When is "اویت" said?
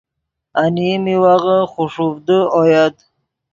2.57-2.95